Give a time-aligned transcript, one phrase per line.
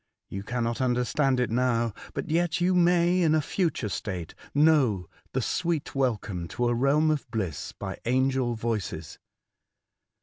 [0.29, 5.43] You cannot understand it now; but yet you may in a future state know the
[5.43, 9.19] sweet welcome to a realm of bliss by angel voices.